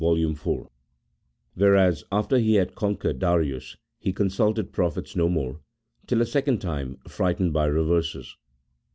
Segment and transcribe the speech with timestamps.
[0.03, 0.71] 4);
[1.53, 5.61] whereas after he had conquered Darius he consulted prophets no more,
[6.07, 8.35] till a second time frightened by reverses.